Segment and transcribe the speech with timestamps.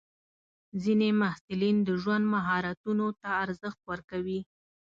[0.83, 4.39] ځینې محصلین د ژوند مهارتونو ته ارزښت ورکوي.